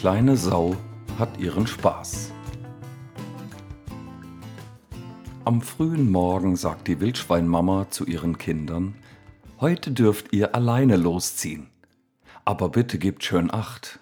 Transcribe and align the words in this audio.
kleine 0.00 0.36
Sau 0.36 0.76
hat 1.18 1.38
ihren 1.38 1.66
Spaß. 1.66 2.32
Am 5.44 5.60
frühen 5.62 6.10
Morgen 6.10 6.56
sagt 6.56 6.88
die 6.88 7.00
Wildschweinmama 7.00 7.90
zu 7.90 8.06
ihren 8.06 8.38
Kindern, 8.38 8.94
heute 9.60 9.92
dürft 9.92 10.32
ihr 10.32 10.54
alleine 10.54 10.96
losziehen. 10.96 11.68
Aber 12.44 12.68
bitte 12.68 12.98
gebt 12.98 13.24
schön 13.24 13.52
acht. 13.52 14.00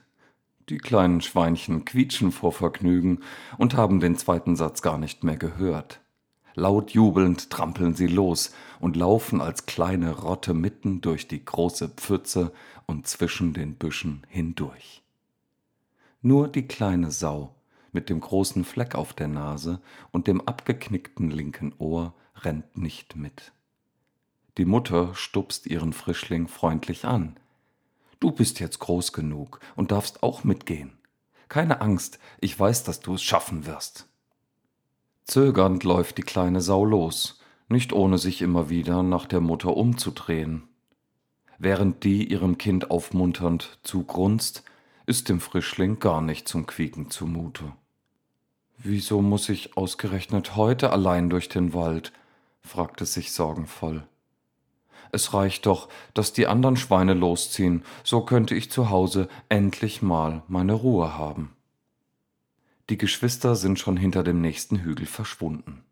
Die 0.68 0.78
kleinen 0.78 1.20
Schweinchen 1.20 1.84
quietschen 1.84 2.32
vor 2.32 2.52
Vergnügen 2.52 3.20
und 3.58 3.74
haben 3.74 4.00
den 4.00 4.16
zweiten 4.16 4.56
Satz 4.56 4.82
gar 4.82 4.98
nicht 4.98 5.24
mehr 5.24 5.36
gehört. 5.36 6.00
Laut 6.54 6.90
jubelnd 6.90 7.50
trampeln 7.50 7.94
sie 7.94 8.08
los 8.08 8.52
und 8.80 8.96
laufen 8.96 9.40
als 9.40 9.66
kleine 9.66 10.12
Rotte 10.12 10.54
mitten 10.54 11.00
durch 11.00 11.28
die 11.28 11.44
große 11.44 11.88
Pfütze 11.88 12.52
und 12.86 13.06
zwischen 13.06 13.52
den 13.52 13.74
Büschen 13.74 14.22
hindurch. 14.28 15.02
Nur 16.20 16.48
die 16.48 16.66
kleine 16.66 17.10
Sau 17.10 17.54
mit 17.92 18.10
dem 18.10 18.20
großen 18.20 18.64
Fleck 18.64 18.94
auf 18.94 19.12
der 19.12 19.28
Nase 19.28 19.80
und 20.10 20.26
dem 20.26 20.40
abgeknickten 20.40 21.30
linken 21.30 21.74
Ohr 21.78 22.14
rennt 22.36 22.76
nicht 22.76 23.16
mit. 23.16 23.52
Die 24.56 24.64
Mutter 24.64 25.14
stupst 25.14 25.66
ihren 25.66 25.92
Frischling 25.92 26.48
freundlich 26.48 27.04
an. 27.04 27.36
Du 28.20 28.32
bist 28.32 28.58
jetzt 28.58 28.80
groß 28.80 29.12
genug 29.12 29.60
und 29.76 29.92
darfst 29.92 30.22
auch 30.22 30.42
mitgehen. 30.42 30.98
Keine 31.48 31.80
Angst, 31.80 32.18
ich 32.40 32.58
weiß, 32.58 32.82
dass 32.84 33.00
du 33.00 33.14
es 33.14 33.22
schaffen 33.22 33.66
wirst. 33.66 34.08
Zögernd 35.24 35.84
läuft 35.84 36.18
die 36.18 36.22
kleine 36.22 36.60
Sau 36.60 36.84
los, 36.84 37.40
nicht 37.68 37.92
ohne 37.92 38.18
sich 38.18 38.42
immer 38.42 38.70
wieder 38.70 39.02
nach 39.02 39.26
der 39.26 39.40
Mutter 39.40 39.76
umzudrehen. 39.76 40.64
Während 41.58 42.02
die 42.02 42.30
ihrem 42.30 42.58
Kind 42.58 42.90
aufmunternd 42.90 43.78
zugrunzt, 43.82 44.64
ist 45.08 45.30
dem 45.30 45.40
Frischling 45.40 46.00
gar 46.00 46.20
nicht 46.20 46.46
zum 46.46 46.66
Quieken 46.66 47.10
zumute. 47.10 47.72
Wieso 48.76 49.22
muss 49.22 49.48
ich 49.48 49.74
ausgerechnet 49.76 50.54
heute 50.54 50.92
allein 50.92 51.30
durch 51.30 51.48
den 51.48 51.72
Wald? 51.72 52.12
fragt 52.60 53.00
es 53.00 53.14
sich 53.14 53.32
sorgenvoll. 53.32 54.06
Es 55.10 55.32
reicht 55.32 55.64
doch, 55.64 55.88
dass 56.12 56.34
die 56.34 56.46
anderen 56.46 56.76
Schweine 56.76 57.14
losziehen, 57.14 57.82
so 58.04 58.20
könnte 58.20 58.54
ich 58.54 58.70
zu 58.70 58.90
Hause 58.90 59.28
endlich 59.48 60.02
mal 60.02 60.42
meine 60.46 60.74
Ruhe 60.74 61.16
haben. 61.16 61.56
Die 62.90 62.98
Geschwister 62.98 63.56
sind 63.56 63.78
schon 63.78 63.96
hinter 63.96 64.22
dem 64.22 64.42
nächsten 64.42 64.80
Hügel 64.80 65.06
verschwunden. 65.06 65.84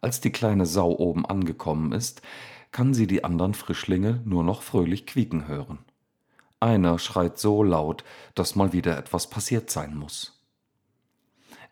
Als 0.00 0.22
die 0.22 0.32
kleine 0.32 0.64
Sau 0.64 0.90
oben 0.90 1.26
angekommen 1.26 1.92
ist, 1.92 2.22
kann 2.70 2.94
sie 2.94 3.06
die 3.06 3.24
anderen 3.24 3.52
Frischlinge 3.52 4.22
nur 4.24 4.42
noch 4.42 4.62
fröhlich 4.62 5.04
quieken 5.06 5.46
hören. 5.46 5.80
Einer 6.62 7.00
schreit 7.00 7.40
so 7.40 7.64
laut, 7.64 8.04
dass 8.36 8.54
mal 8.54 8.72
wieder 8.72 8.96
etwas 8.96 9.28
passiert 9.28 9.68
sein 9.68 9.96
muss. 9.96 10.40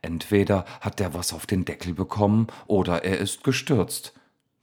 Entweder 0.02 0.64
hat 0.80 0.98
der 0.98 1.14
was 1.14 1.32
auf 1.32 1.46
den 1.46 1.64
Deckel 1.64 1.94
bekommen 1.94 2.48
oder 2.66 3.04
er 3.04 3.18
ist 3.18 3.44
gestürzt. 3.44 4.14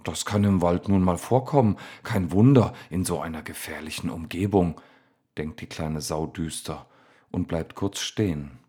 Das 0.04 0.26
kann 0.26 0.44
im 0.44 0.62
Wald 0.62 0.90
nun 0.90 1.02
mal 1.02 1.18
vorkommen, 1.18 1.78
kein 2.04 2.34
Wunder 2.34 2.74
in 2.90 3.06
so 3.06 3.22
einer 3.22 3.42
gefährlichen 3.42 4.10
Umgebung, 4.10 4.82
denkt 5.38 5.62
die 5.62 5.66
kleine 5.66 6.02
Sau 6.02 6.28
düster 6.28 6.88
und 7.32 7.48
bleibt 7.48 7.76
kurz 7.76 8.00
stehen. 8.00 8.60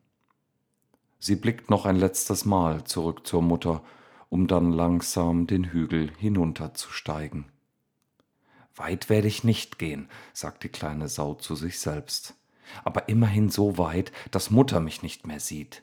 Sie 1.19 1.35
blickt 1.35 1.71
noch 1.71 1.87
ein 1.87 1.97
letztes 1.97 2.45
Mal 2.45 2.85
zurück 2.85 3.27
zur 3.27 3.43
Mutter, 3.43 3.83
um 4.29 4.47
dann 4.47 4.71
langsam 4.71 5.49
den 5.49 5.65
Hügel 5.65 6.13
hinunterzusteigen. 6.19 7.47
Weit 8.79 9.11
werde 9.11 9.29
ich 9.29 9.45
nicht 9.45 9.79
gehen, 9.79 10.09
sagt 10.33 10.63
die 10.63 10.69
kleine 10.69 11.09
Sau 11.09 11.35
zu 11.35 11.55
sich 11.57 11.81
selbst. 11.81 12.35
Aber 12.85 13.09
immerhin 13.09 13.51
so 13.51 13.79
weit, 13.79 14.13
dass 14.31 14.51
Mutter 14.51 14.81
mich 14.81 15.03
nicht 15.03 15.27
mehr 15.27 15.41
sieht. 15.41 15.83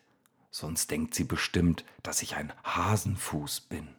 Sonst 0.49 0.91
denkt 0.91 1.13
sie 1.13 1.25
bestimmt, 1.25 1.83
dass 2.03 2.21
ich 2.21 2.35
ein 2.35 2.53
Hasenfuß 2.63 3.61
bin. 3.61 3.89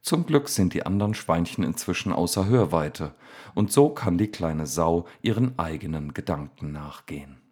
Zum 0.00 0.24
Glück 0.24 0.48
sind 0.48 0.72
die 0.72 0.86
anderen 0.86 1.12
Schweinchen 1.12 1.64
inzwischen 1.64 2.12
außer 2.12 2.46
Hörweite, 2.46 3.14
und 3.54 3.70
so 3.70 3.90
kann 3.90 4.16
die 4.16 4.28
kleine 4.28 4.66
Sau 4.66 5.06
ihren 5.20 5.58
eigenen 5.58 6.14
Gedanken 6.14 6.72
nachgehen. 6.72 7.42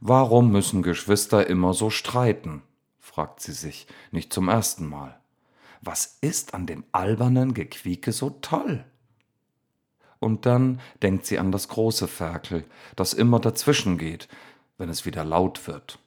Warum 0.00 0.50
müssen 0.50 0.82
Geschwister 0.82 1.46
immer 1.46 1.74
so 1.74 1.90
streiten? 1.90 2.62
fragt 2.98 3.40
sie 3.40 3.52
sich, 3.52 3.86
nicht 4.12 4.32
zum 4.32 4.48
ersten 4.48 4.86
Mal. 4.86 5.19
Was 5.82 6.18
ist 6.20 6.52
an 6.52 6.66
dem 6.66 6.84
albernen 6.92 7.54
Gequieke 7.54 8.12
so 8.12 8.30
toll? 8.30 8.84
Und 10.18 10.44
dann 10.44 10.80
denkt 11.02 11.24
sie 11.24 11.38
an 11.38 11.52
das 11.52 11.68
große 11.68 12.06
Ferkel, 12.06 12.64
das 12.96 13.14
immer 13.14 13.40
dazwischen 13.40 13.96
geht, 13.96 14.28
wenn 14.76 14.90
es 14.90 15.06
wieder 15.06 15.24
laut 15.24 15.66
wird. 15.66 15.98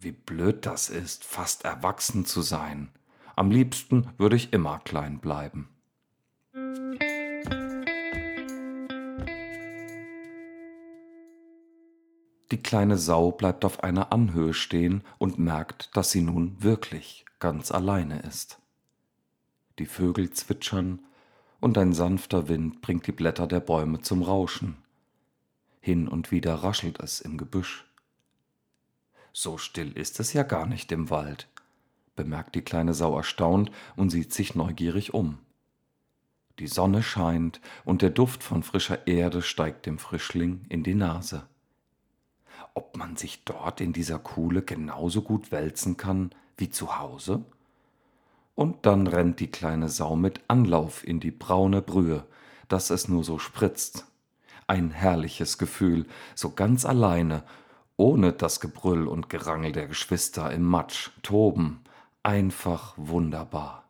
Wie 0.00 0.12
blöd 0.12 0.64
das 0.64 0.88
ist, 0.88 1.24
fast 1.24 1.64
erwachsen 1.64 2.24
zu 2.24 2.40
sein. 2.40 2.88
Am 3.36 3.50
liebsten 3.50 4.08
würde 4.16 4.36
ich 4.36 4.54
immer 4.54 4.78
klein 4.78 5.18
bleiben. 5.18 5.68
Die 12.50 12.62
kleine 12.62 12.96
Sau 12.96 13.32
bleibt 13.32 13.66
auf 13.66 13.82
einer 13.84 14.12
Anhöhe 14.12 14.54
stehen 14.54 15.04
und 15.18 15.38
merkt, 15.38 15.94
dass 15.94 16.10
sie 16.10 16.22
nun 16.22 16.62
wirklich 16.62 17.26
ganz 17.38 17.70
alleine 17.70 18.20
ist 18.20 18.61
die 19.78 19.86
Vögel 19.86 20.30
zwitschern 20.30 21.00
und 21.60 21.78
ein 21.78 21.92
sanfter 21.92 22.48
Wind 22.48 22.82
bringt 22.82 23.06
die 23.06 23.12
Blätter 23.12 23.46
der 23.46 23.60
Bäume 23.60 24.00
zum 24.00 24.22
Rauschen. 24.22 24.76
Hin 25.80 26.08
und 26.08 26.30
wieder 26.30 26.54
raschelt 26.54 27.00
es 27.00 27.20
im 27.20 27.38
Gebüsch. 27.38 27.84
So 29.32 29.58
still 29.58 29.92
ist 29.92 30.20
es 30.20 30.32
ja 30.32 30.42
gar 30.42 30.66
nicht 30.66 30.92
im 30.92 31.08
Wald, 31.08 31.48
bemerkt 32.16 32.54
die 32.54 32.62
kleine 32.62 32.94
Sau 32.94 33.16
erstaunt 33.16 33.70
und 33.96 34.10
sieht 34.10 34.32
sich 34.32 34.54
neugierig 34.54 35.14
um. 35.14 35.38
Die 36.58 36.66
Sonne 36.66 37.02
scheint 37.02 37.60
und 37.84 38.02
der 38.02 38.10
Duft 38.10 38.42
von 38.42 38.62
frischer 38.62 39.06
Erde 39.06 39.40
steigt 39.40 39.86
dem 39.86 39.98
Frischling 39.98 40.66
in 40.68 40.82
die 40.82 40.94
Nase. 40.94 41.46
Ob 42.74 42.96
man 42.96 43.16
sich 43.16 43.44
dort 43.44 43.80
in 43.80 43.92
dieser 43.92 44.18
Kuhle 44.18 44.62
genauso 44.62 45.22
gut 45.22 45.50
wälzen 45.50 45.96
kann 45.96 46.30
wie 46.56 46.70
zu 46.70 46.98
Hause? 46.98 47.44
Und 48.54 48.86
dann 48.86 49.06
rennt 49.06 49.40
die 49.40 49.50
kleine 49.50 49.88
Sau 49.88 50.16
mit 50.16 50.40
Anlauf 50.48 51.06
in 51.06 51.20
die 51.20 51.30
braune 51.30 51.82
Brühe, 51.82 52.24
dass 52.68 52.90
es 52.90 53.08
nur 53.08 53.24
so 53.24 53.38
spritzt. 53.38 54.06
Ein 54.66 54.90
herrliches 54.90 55.58
Gefühl, 55.58 56.06
so 56.34 56.50
ganz 56.50 56.84
alleine, 56.84 57.42
ohne 57.96 58.32
das 58.32 58.60
Gebrüll 58.60 59.06
und 59.06 59.28
Gerangel 59.28 59.72
der 59.72 59.86
Geschwister 59.86 60.50
im 60.50 60.62
Matsch, 60.62 61.10
toben, 61.22 61.80
einfach 62.22 62.94
wunderbar. 62.96 63.84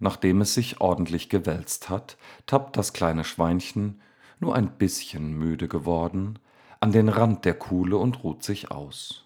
Nachdem 0.00 0.40
es 0.40 0.54
sich 0.54 0.80
ordentlich 0.80 1.28
gewälzt 1.28 1.88
hat, 1.88 2.16
tappt 2.46 2.76
das 2.76 2.92
kleine 2.92 3.24
Schweinchen, 3.24 4.00
nur 4.40 4.54
ein 4.54 4.72
bisschen 4.72 5.38
müde 5.38 5.68
geworden, 5.68 6.38
an 6.80 6.92
den 6.92 7.08
Rand 7.08 7.44
der 7.44 7.54
Kuhle 7.54 7.96
und 7.96 8.22
ruht 8.24 8.42
sich 8.42 8.70
aus. 8.70 9.24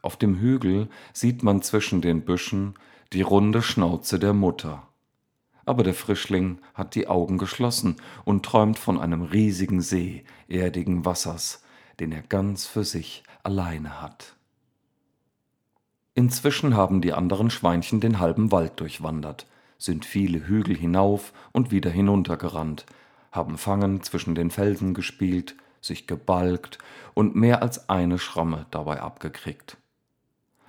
Auf 0.00 0.16
dem 0.16 0.38
Hügel 0.38 0.88
sieht 1.12 1.44
man 1.44 1.62
zwischen 1.62 2.02
den 2.02 2.24
Büschen 2.24 2.74
die 3.12 3.22
runde 3.22 3.62
Schnauze 3.62 4.18
der 4.18 4.32
Mutter. 4.32 4.88
Aber 5.64 5.84
der 5.84 5.94
Frischling 5.94 6.58
hat 6.74 6.94
die 6.94 7.08
Augen 7.08 7.38
geschlossen 7.38 7.96
und 8.24 8.44
träumt 8.44 8.78
von 8.78 8.98
einem 8.98 9.22
riesigen 9.22 9.80
See 9.80 10.24
erdigen 10.48 11.04
Wassers, 11.04 11.62
den 12.00 12.10
er 12.10 12.22
ganz 12.22 12.66
für 12.66 12.84
sich 12.84 13.22
alleine 13.42 14.00
hat. 14.00 14.34
Inzwischen 16.14 16.76
haben 16.76 17.00
die 17.00 17.12
anderen 17.12 17.50
Schweinchen 17.50 18.00
den 18.00 18.18
halben 18.18 18.50
Wald 18.50 18.80
durchwandert, 18.80 19.46
sind 19.78 20.04
viele 20.04 20.46
Hügel 20.46 20.76
hinauf 20.76 21.32
und 21.52 21.70
wieder 21.70 21.90
hinuntergerannt, 21.90 22.86
haben 23.30 23.56
Fangen 23.56 24.02
zwischen 24.02 24.34
den 24.34 24.50
Felsen 24.50 24.94
gespielt, 24.94 25.56
sich 25.80 26.06
gebalgt 26.06 26.78
und 27.14 27.34
mehr 27.34 27.62
als 27.62 27.88
eine 27.88 28.18
Schramme 28.18 28.66
dabei 28.70 29.00
abgekriegt. 29.00 29.76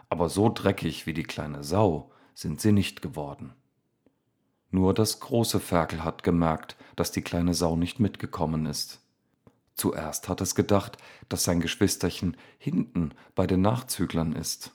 Aber 0.09 0.29
so 0.29 0.49
dreckig 0.49 1.05
wie 1.05 1.13
die 1.13 1.23
kleine 1.23 1.63
Sau 1.63 2.12
sind 2.33 2.61
sie 2.61 2.71
nicht 2.71 3.01
geworden. 3.01 3.53
Nur 4.71 4.93
das 4.93 5.19
große 5.19 5.59
Ferkel 5.59 6.03
hat 6.03 6.23
gemerkt, 6.23 6.75
dass 6.95 7.11
die 7.11 7.21
kleine 7.21 7.53
Sau 7.53 7.75
nicht 7.75 7.99
mitgekommen 7.99 8.65
ist. 8.65 8.99
Zuerst 9.75 10.29
hat 10.29 10.41
es 10.41 10.55
gedacht, 10.55 10.97
dass 11.29 11.43
sein 11.43 11.59
Geschwisterchen 11.59 12.37
hinten 12.57 13.11
bei 13.35 13.47
den 13.47 13.61
Nachzüglern 13.61 14.33
ist. 14.33 14.71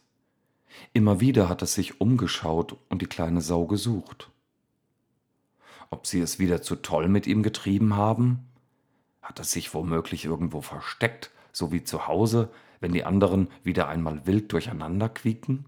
Immer 0.93 1.21
wieder 1.21 1.49
hat 1.49 1.63
es 1.63 1.75
sich 1.75 2.01
umgeschaut 2.01 2.77
und 2.89 3.03
die 3.03 3.07
kleine 3.07 3.41
Sau 3.41 3.67
gesucht. 3.67 4.31
Ob 5.91 6.07
sie 6.07 6.21
es 6.21 6.39
wieder 6.39 6.63
zu 6.63 6.77
toll 6.77 7.09
mit 7.09 7.27
ihm 7.27 7.43
getrieben 7.43 7.97
haben? 7.97 8.49
Hat 9.23 9.41
es 9.41 9.53
sich 9.53 9.75
womöglich 9.75 10.25
irgendwo 10.25 10.61
versteckt, 10.61 11.31
so 11.53 11.73
wie 11.73 11.83
zu 11.83 12.07
Hause, 12.07 12.51
wenn 12.81 12.93
die 12.93 13.05
anderen 13.05 13.49
wieder 13.63 13.89
einmal 13.89 14.27
wild 14.27 14.53
durcheinander 14.53 15.09
quieken? 15.09 15.65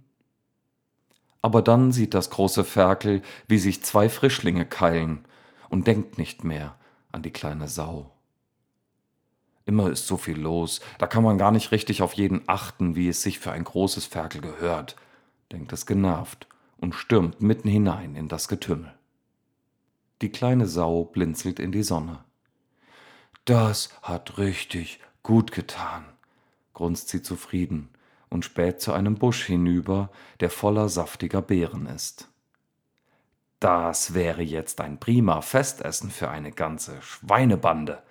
Aber 1.42 1.62
dann 1.62 1.92
sieht 1.92 2.14
das 2.14 2.30
große 2.30 2.64
Ferkel, 2.64 3.22
wie 3.48 3.58
sich 3.58 3.82
zwei 3.82 4.08
Frischlinge 4.08 4.66
keilen 4.66 5.24
und 5.68 5.86
denkt 5.86 6.18
nicht 6.18 6.44
mehr 6.44 6.76
an 7.12 7.22
die 7.22 7.32
kleine 7.32 7.68
Sau. 7.68 8.10
Immer 9.64 9.90
ist 9.90 10.06
so 10.06 10.16
viel 10.16 10.38
los, 10.38 10.80
da 10.98 11.06
kann 11.06 11.22
man 11.22 11.38
gar 11.38 11.52
nicht 11.52 11.70
richtig 11.70 12.02
auf 12.02 12.14
jeden 12.14 12.42
achten, 12.46 12.96
wie 12.96 13.08
es 13.08 13.22
sich 13.22 13.38
für 13.38 13.52
ein 13.52 13.64
großes 13.64 14.06
Ferkel 14.06 14.40
gehört, 14.40 14.96
denkt 15.52 15.72
es 15.72 15.86
genervt 15.86 16.46
und 16.78 16.94
stürmt 16.94 17.40
mitten 17.40 17.68
hinein 17.68 18.16
in 18.16 18.28
das 18.28 18.48
Getümmel. 18.48 18.92
Die 20.22 20.30
kleine 20.30 20.66
Sau 20.66 21.04
blinzelt 21.04 21.58
in 21.58 21.72
die 21.72 21.82
Sonne. 21.82 22.24
Das 23.44 23.90
hat 24.02 24.38
richtig 24.38 25.00
gut 25.22 25.52
getan, 25.52 26.04
grunzt 26.74 27.08
sie 27.08 27.22
zufrieden 27.22 27.90
und 28.30 28.44
späht 28.44 28.80
zu 28.80 28.92
einem 28.92 29.16
Busch 29.16 29.44
hinüber, 29.44 30.10
der 30.38 30.50
voller 30.50 30.88
saftiger 30.88 31.42
Beeren 31.42 31.86
ist. 31.86 32.28
Das 33.58 34.14
wäre 34.14 34.42
jetzt 34.42 34.80
ein 34.80 34.98
prima 34.98 35.42
Festessen 35.42 36.10
für 36.10 36.30
eine 36.30 36.50
ganze 36.50 37.02
Schweinebande. 37.02 38.02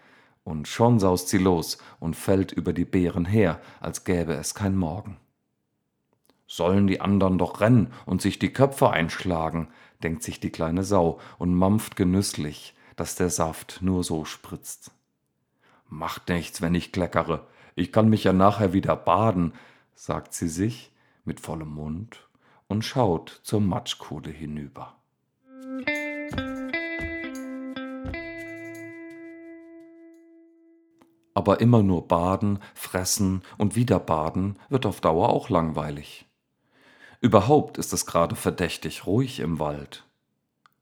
Und 0.43 0.67
schon 0.67 0.99
saust 0.99 1.29
sie 1.29 1.37
los 1.37 1.79
und 1.99 2.15
fällt 2.15 2.51
über 2.51 2.71
die 2.71 2.85
Beeren 2.85 3.25
her, 3.25 3.59
als 3.79 4.03
gäbe 4.03 4.33
es 4.33 4.53
kein 4.53 4.75
Morgen. 4.75 5.17
Sollen 6.47 6.87
die 6.87 7.01
anderen 7.01 7.37
doch 7.37 7.61
rennen 7.61 7.93
und 8.05 8.21
sich 8.21 8.39
die 8.39 8.53
Köpfe 8.53 8.89
einschlagen, 8.89 9.69
denkt 10.03 10.23
sich 10.23 10.39
die 10.39 10.51
kleine 10.51 10.83
Sau 10.83 11.19
und 11.37 11.53
mampft 11.53 11.95
genüsslich, 11.95 12.75
dass 12.95 13.15
der 13.15 13.29
Saft 13.29 13.79
nur 13.81 14.03
so 14.03 14.25
spritzt. 14.25 14.91
Macht 15.87 16.29
nichts, 16.29 16.61
wenn 16.61 16.75
ich 16.75 16.91
kleckere, 16.91 17.47
ich 17.75 17.91
kann 17.91 18.09
mich 18.09 18.23
ja 18.23 18.33
nachher 18.33 18.73
wieder 18.73 18.95
baden, 18.95 19.53
sagt 19.99 20.33
sie 20.33 20.47
sich 20.47 20.93
mit 21.25 21.41
vollem 21.41 21.73
Mund 21.73 22.29
und 22.69 22.85
schaut 22.85 23.41
zur 23.43 23.59
Matschkuhle 23.59 24.29
hinüber. 24.29 24.95
Aber 31.33 31.59
immer 31.59 31.83
nur 31.83 32.07
baden, 32.07 32.59
fressen 32.73 33.41
und 33.57 33.75
wieder 33.75 33.99
baden 33.99 34.57
wird 34.69 34.85
auf 34.85 35.01
Dauer 35.01 35.27
auch 35.29 35.49
langweilig. 35.49 36.25
Überhaupt 37.19 37.77
ist 37.77 37.91
es 37.91 38.05
gerade 38.05 38.37
verdächtig 38.37 39.05
ruhig 39.05 39.41
im 39.41 39.59
Wald. 39.59 40.05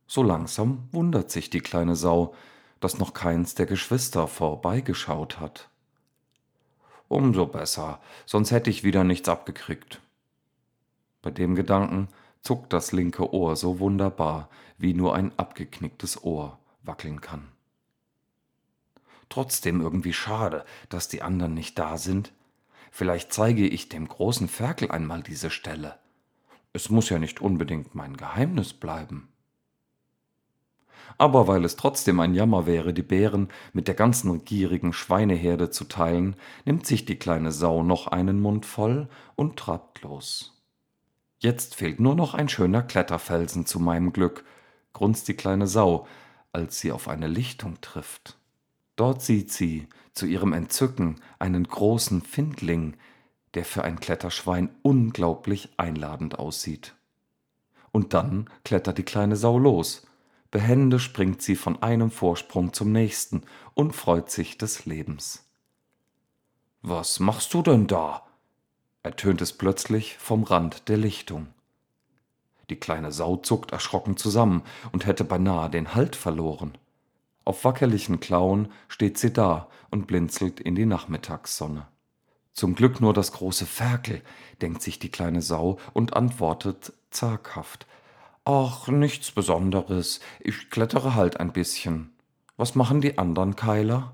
So 0.05 0.21
langsam 0.21 0.89
wundert 0.91 1.31
sich 1.31 1.49
die 1.49 1.61
kleine 1.61 1.95
Sau, 1.95 2.35
dass 2.79 2.99
noch 2.99 3.15
keins 3.15 3.55
der 3.55 3.65
Geschwister 3.65 4.27
vorbeigeschaut 4.27 5.39
hat. 5.39 5.71
Umso 7.07 7.45
besser, 7.45 8.01
sonst 8.25 8.51
hätte 8.51 8.69
ich 8.69 8.83
wieder 8.83 9.03
nichts 9.03 9.29
abgekriegt. 9.29 10.01
Bei 11.21 11.31
dem 11.31 11.55
Gedanken 11.55 12.09
zuckt 12.41 12.73
das 12.73 12.91
linke 12.91 13.33
Ohr 13.33 13.55
so 13.55 13.79
wunderbar, 13.79 14.49
wie 14.77 14.93
nur 14.93 15.15
ein 15.15 15.31
abgeknicktes 15.37 16.23
Ohr 16.23 16.59
wackeln 16.83 17.21
kann. 17.21 17.47
Trotzdem 19.29 19.81
irgendwie 19.81 20.13
schade, 20.13 20.65
dass 20.89 21.07
die 21.07 21.21
anderen 21.21 21.53
nicht 21.53 21.77
da 21.77 21.97
sind. 21.97 22.31
Vielleicht 22.91 23.33
zeige 23.33 23.67
ich 23.67 23.89
dem 23.89 24.07
großen 24.07 24.47
Ferkel 24.47 24.91
einmal 24.91 25.21
diese 25.21 25.49
Stelle. 25.49 25.99
Es 26.73 26.89
muss 26.89 27.09
ja 27.09 27.19
nicht 27.19 27.41
unbedingt 27.41 27.95
mein 27.95 28.15
Geheimnis 28.15 28.73
bleiben. 28.73 29.29
Aber 31.17 31.47
weil 31.47 31.65
es 31.65 31.75
trotzdem 31.75 32.19
ein 32.19 32.35
Jammer 32.35 32.67
wäre, 32.67 32.93
die 32.93 33.01
Beeren 33.01 33.49
mit 33.73 33.87
der 33.87 33.95
ganzen 33.95 34.45
gierigen 34.45 34.93
Schweineherde 34.93 35.71
zu 35.71 35.85
teilen, 35.85 36.35
nimmt 36.65 36.85
sich 36.85 37.05
die 37.05 37.17
kleine 37.17 37.51
Sau 37.51 37.83
noch 37.83 38.07
einen 38.07 38.39
Mund 38.39 38.65
voll 38.65 39.07
und 39.35 39.57
trabt 39.57 40.03
los. 40.03 40.61
Jetzt 41.39 41.75
fehlt 41.75 41.99
nur 41.99 42.15
noch 42.15 42.33
ein 42.33 42.49
schöner 42.49 42.83
Kletterfelsen 42.83 43.65
zu 43.65 43.79
meinem 43.79 44.13
Glück, 44.13 44.43
grunzt 44.93 45.27
die 45.27 45.35
kleine 45.35 45.67
Sau, 45.67 46.07
als 46.51 46.79
sie 46.79 46.91
auf 46.91 47.07
eine 47.07 47.27
Lichtung 47.27 47.79
trifft. 47.81 48.37
Dort 48.95 49.21
sieht 49.21 49.51
sie, 49.51 49.87
zu 50.13 50.25
ihrem 50.25 50.53
Entzücken, 50.53 51.21
einen 51.37 51.63
großen 51.63 52.21
Findling, 52.21 52.95
der 53.53 53.65
für 53.65 53.83
ein 53.83 53.99
Kletterschwein 53.99 54.69
unglaublich 54.81 55.69
einladend 55.77 56.39
aussieht. 56.39 56.95
Und 57.91 58.13
dann 58.13 58.49
klettert 58.63 58.97
die 58.97 59.03
kleine 59.03 59.35
Sau 59.35 59.57
los. 59.59 60.07
Behende 60.51 60.99
springt 60.99 61.41
sie 61.41 61.55
von 61.55 61.81
einem 61.81 62.09
Vorsprung 62.09 62.73
zum 62.73 62.91
nächsten 62.91 63.43
und 63.73 63.93
freut 63.93 64.31
sich 64.31 64.57
des 64.57 64.85
Lebens. 64.85 65.45
Was 66.81 67.19
machst 67.19 67.53
du 67.53 67.61
denn 67.61 67.87
da? 67.87 68.23
ertönt 69.03 69.41
es 69.41 69.53
plötzlich 69.53 70.17
vom 70.17 70.43
Rand 70.43 70.89
der 70.89 70.97
Lichtung. 70.97 71.47
Die 72.69 72.75
kleine 72.75 73.11
Sau 73.11 73.37
zuckt 73.37 73.71
erschrocken 73.71 74.17
zusammen 74.17 74.63
und 74.91 75.05
hätte 75.05 75.23
beinahe 75.23 75.69
den 75.69 75.95
Halt 75.95 76.15
verloren. 76.15 76.77
Auf 77.45 77.63
wackerlichen 77.63 78.19
Klauen 78.19 78.71
steht 78.89 79.17
sie 79.17 79.31
da 79.31 79.69
und 79.89 80.07
blinzelt 80.07 80.59
in 80.59 80.75
die 80.75 80.85
Nachmittagssonne. 80.85 81.87
Zum 82.51 82.75
Glück 82.75 82.99
nur 82.99 83.13
das 83.13 83.31
große 83.31 83.65
Ferkel, 83.65 84.21
denkt 84.61 84.81
sich 84.81 84.99
die 84.99 85.09
kleine 85.09 85.41
Sau 85.41 85.77
und 85.93 86.15
antwortet 86.15 86.91
zaghaft. 87.09 87.85
Ach, 88.49 88.87
nichts 88.87 89.31
Besonderes, 89.31 90.21
ich 90.39 90.69
klettere 90.69 91.15
halt 91.15 91.37
ein 91.37 91.51
bisschen. 91.51 92.15
Was 92.55 92.75
machen 92.75 93.01
die 93.01 93.17
anderen 93.17 93.57
Keiler? 93.57 94.13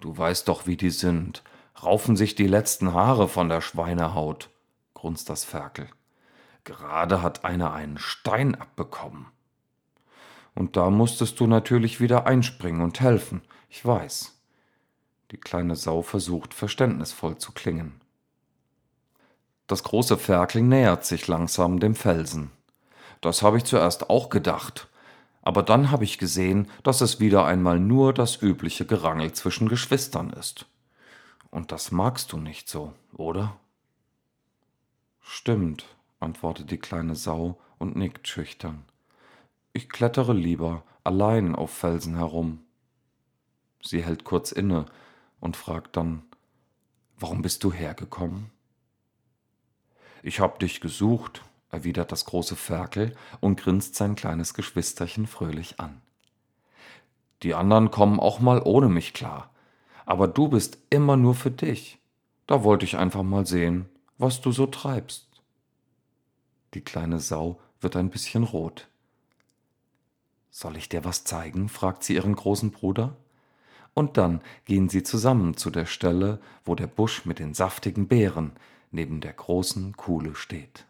Du 0.00 0.18
weißt 0.18 0.48
doch, 0.48 0.66
wie 0.66 0.76
die 0.76 0.90
sind, 0.90 1.44
raufen 1.80 2.16
sich 2.16 2.34
die 2.34 2.48
letzten 2.48 2.92
Haare 2.92 3.28
von 3.28 3.48
der 3.48 3.60
Schweinehaut, 3.60 4.50
grunzt 4.94 5.30
das 5.30 5.44
Ferkel. 5.44 5.86
Gerade 6.64 7.22
hat 7.22 7.44
einer 7.44 7.72
einen 7.72 7.98
Stein 7.98 8.56
abbekommen. 8.56 9.26
Und 10.56 10.76
da 10.76 10.90
musstest 10.90 11.38
du 11.38 11.46
natürlich 11.46 12.00
wieder 12.00 12.26
einspringen 12.26 12.82
und 12.82 12.98
helfen, 12.98 13.42
ich 13.68 13.86
weiß. 13.86 14.36
Die 15.30 15.38
kleine 15.38 15.76
Sau 15.76 16.02
versucht 16.02 16.52
verständnisvoll 16.52 17.38
zu 17.38 17.52
klingen. 17.52 18.00
Das 19.68 19.84
große 19.84 20.18
Ferkel 20.18 20.62
nähert 20.62 21.04
sich 21.04 21.28
langsam 21.28 21.78
dem 21.78 21.94
Felsen. 21.94 22.50
Das 23.22 23.42
habe 23.42 23.56
ich 23.56 23.64
zuerst 23.64 24.10
auch 24.10 24.28
gedacht, 24.28 24.88
aber 25.42 25.62
dann 25.62 25.90
habe 25.90 26.04
ich 26.04 26.18
gesehen, 26.18 26.68
dass 26.82 27.00
es 27.00 27.20
wieder 27.20 27.46
einmal 27.46 27.78
nur 27.78 28.12
das 28.12 28.42
übliche 28.42 28.84
Gerangel 28.84 29.32
zwischen 29.32 29.68
Geschwistern 29.68 30.30
ist. 30.30 30.66
Und 31.50 31.70
das 31.70 31.92
magst 31.92 32.32
du 32.32 32.36
nicht 32.36 32.68
so, 32.68 32.92
oder? 33.14 33.56
Stimmt, 35.20 35.84
antwortet 36.18 36.70
die 36.72 36.78
kleine 36.78 37.14
Sau 37.14 37.60
und 37.78 37.94
nickt 37.94 38.26
schüchtern. 38.26 38.84
Ich 39.72 39.88
klettere 39.88 40.32
lieber 40.32 40.82
allein 41.04 41.54
auf 41.54 41.70
Felsen 41.70 42.16
herum. 42.16 42.64
Sie 43.82 44.02
hält 44.02 44.24
kurz 44.24 44.50
inne 44.50 44.86
und 45.38 45.56
fragt 45.56 45.96
dann, 45.96 46.24
warum 47.18 47.40
bist 47.40 47.62
du 47.62 47.72
hergekommen? 47.72 48.50
Ich 50.24 50.40
hab 50.40 50.58
dich 50.58 50.80
gesucht, 50.80 51.42
erwidert 51.72 52.12
das 52.12 52.26
große 52.26 52.54
Ferkel 52.54 53.16
und 53.40 53.58
grinst 53.58 53.96
sein 53.96 54.14
kleines 54.14 54.54
Geschwisterchen 54.54 55.26
fröhlich 55.26 55.80
an. 55.80 56.00
Die 57.42 57.54
anderen 57.54 57.90
kommen 57.90 58.20
auch 58.20 58.38
mal 58.38 58.62
ohne 58.64 58.88
mich 58.88 59.14
klar, 59.14 59.50
aber 60.06 60.28
du 60.28 60.48
bist 60.48 60.78
immer 60.90 61.16
nur 61.16 61.34
für 61.34 61.50
dich. 61.50 61.98
Da 62.46 62.62
wollte 62.62 62.84
ich 62.84 62.96
einfach 62.98 63.22
mal 63.22 63.46
sehen, 63.46 63.88
was 64.18 64.40
du 64.40 64.52
so 64.52 64.66
treibst. 64.66 65.26
Die 66.74 66.82
kleine 66.82 67.18
Sau 67.18 67.58
wird 67.80 67.96
ein 67.96 68.10
bisschen 68.10 68.44
rot. 68.44 68.88
Soll 70.50 70.76
ich 70.76 70.88
dir 70.88 71.04
was 71.04 71.24
zeigen? 71.24 71.68
fragt 71.68 72.04
sie 72.04 72.14
ihren 72.14 72.36
großen 72.36 72.70
Bruder 72.70 73.16
und 73.94 74.18
dann 74.18 74.42
gehen 74.66 74.88
sie 74.88 75.02
zusammen 75.02 75.56
zu 75.56 75.70
der 75.70 75.86
Stelle, 75.86 76.40
wo 76.64 76.74
der 76.74 76.86
Busch 76.86 77.24
mit 77.24 77.38
den 77.38 77.54
saftigen 77.54 78.08
Beeren 78.08 78.52
neben 78.90 79.20
der 79.20 79.32
großen 79.32 79.96
Kuhle 79.96 80.34
steht. 80.34 80.84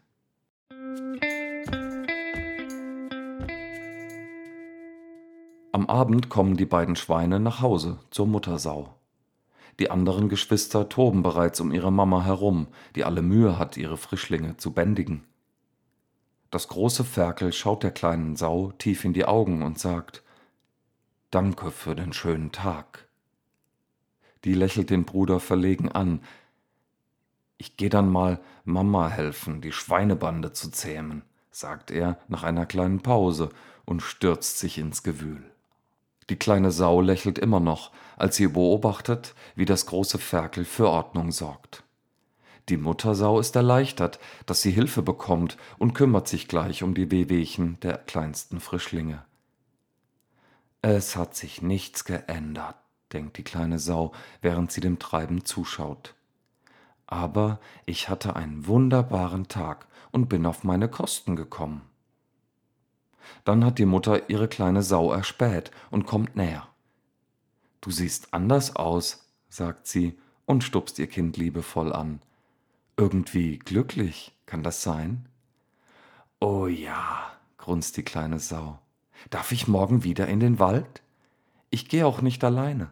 Am 5.72 5.86
Abend 5.88 6.28
kommen 6.28 6.56
die 6.56 6.66
beiden 6.66 6.96
Schweine 6.96 7.40
nach 7.40 7.60
Hause 7.60 7.98
zur 8.10 8.26
Muttersau. 8.26 8.94
Die 9.78 9.90
anderen 9.90 10.28
Geschwister 10.28 10.88
toben 10.88 11.22
bereits 11.22 11.60
um 11.60 11.72
ihre 11.72 11.90
Mama 11.90 12.24
herum, 12.24 12.68
die 12.94 13.04
alle 13.04 13.22
Mühe 13.22 13.58
hat, 13.58 13.76
ihre 13.76 13.96
Frischlinge 13.96 14.56
zu 14.58 14.72
bändigen. 14.72 15.24
Das 16.50 16.68
große 16.68 17.04
Ferkel 17.04 17.52
schaut 17.52 17.82
der 17.82 17.90
kleinen 17.90 18.36
Sau 18.36 18.72
tief 18.76 19.04
in 19.04 19.14
die 19.14 19.24
Augen 19.24 19.62
und 19.62 19.78
sagt 19.78 20.22
Danke 21.30 21.70
für 21.70 21.96
den 21.96 22.12
schönen 22.12 22.52
Tag. 22.52 23.08
Die 24.44 24.52
lächelt 24.52 24.90
den 24.90 25.04
Bruder 25.04 25.40
verlegen 25.40 25.88
an. 25.90 26.20
Ich 27.62 27.76
geh 27.76 27.88
dann 27.88 28.10
mal 28.10 28.40
Mama 28.64 29.08
helfen, 29.08 29.60
die 29.60 29.70
Schweinebande 29.70 30.52
zu 30.52 30.72
zähmen, 30.72 31.22
sagt 31.52 31.92
er 31.92 32.18
nach 32.26 32.42
einer 32.42 32.66
kleinen 32.66 33.02
Pause 33.02 33.50
und 33.84 34.02
stürzt 34.02 34.58
sich 34.58 34.78
ins 34.78 35.04
Gewühl. 35.04 35.44
Die 36.28 36.34
kleine 36.34 36.72
Sau 36.72 37.00
lächelt 37.00 37.38
immer 37.38 37.60
noch, 37.60 37.92
als 38.16 38.34
sie 38.34 38.48
beobachtet, 38.48 39.36
wie 39.54 39.64
das 39.64 39.86
große 39.86 40.18
Ferkel 40.18 40.64
für 40.64 40.88
Ordnung 40.88 41.30
sorgt. 41.30 41.84
Die 42.68 42.76
Muttersau 42.76 43.38
ist 43.38 43.54
erleichtert, 43.54 44.18
dass 44.46 44.60
sie 44.60 44.72
Hilfe 44.72 45.02
bekommt 45.02 45.56
und 45.78 45.94
kümmert 45.94 46.26
sich 46.26 46.48
gleich 46.48 46.82
um 46.82 46.94
die 46.94 47.12
Wehwehchen 47.12 47.78
der 47.78 47.98
kleinsten 47.98 48.58
Frischlinge. 48.58 49.24
Es 50.80 51.14
hat 51.14 51.36
sich 51.36 51.62
nichts 51.62 52.04
geändert, 52.04 52.74
denkt 53.12 53.36
die 53.38 53.44
kleine 53.44 53.78
Sau, 53.78 54.10
während 54.40 54.72
sie 54.72 54.80
dem 54.80 54.98
Treiben 54.98 55.44
zuschaut. 55.44 56.16
Aber 57.12 57.60
ich 57.84 58.08
hatte 58.08 58.36
einen 58.36 58.66
wunderbaren 58.66 59.46
Tag 59.46 59.86
und 60.12 60.30
bin 60.30 60.46
auf 60.46 60.64
meine 60.64 60.88
Kosten 60.88 61.36
gekommen. 61.36 61.82
Dann 63.44 63.66
hat 63.66 63.78
die 63.78 63.84
Mutter 63.84 64.30
ihre 64.30 64.48
kleine 64.48 64.82
Sau 64.82 65.12
erspäht 65.12 65.72
und 65.90 66.06
kommt 66.06 66.36
näher. 66.36 66.66
Du 67.82 67.90
siehst 67.90 68.32
anders 68.32 68.76
aus, 68.76 69.28
sagt 69.50 69.86
sie 69.86 70.18
und 70.46 70.64
stupst 70.64 70.98
ihr 70.98 71.06
Kind 71.06 71.36
liebevoll 71.36 71.92
an. 71.92 72.22
Irgendwie 72.96 73.58
glücklich, 73.58 74.32
kann 74.46 74.62
das 74.62 74.80
sein? 74.80 75.28
Oh 76.40 76.66
ja, 76.66 77.30
grunzt 77.58 77.98
die 77.98 78.04
kleine 78.04 78.38
Sau. 78.38 78.78
Darf 79.28 79.52
ich 79.52 79.68
morgen 79.68 80.02
wieder 80.02 80.28
in 80.28 80.40
den 80.40 80.58
Wald? 80.58 81.02
Ich 81.68 81.90
gehe 81.90 82.06
auch 82.06 82.22
nicht 82.22 82.42
alleine. 82.42 82.90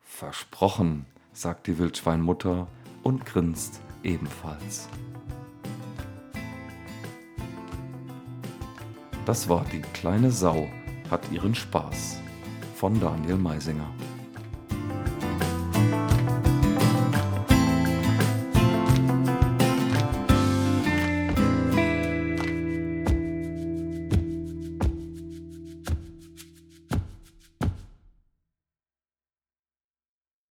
Versprochen, 0.00 1.04
sagt 1.34 1.66
die 1.66 1.76
Wildschweinmutter 1.76 2.66
und 3.04 3.24
grinst 3.24 3.80
ebenfalls. 4.02 4.88
Das 9.24 9.48
war 9.48 9.64
die 9.72 9.80
kleine 9.92 10.30
Sau 10.30 10.68
hat 11.10 11.30
ihren 11.30 11.54
Spaß 11.54 12.18
von 12.74 12.98
Daniel 13.00 13.36
Meisinger. 13.36 13.88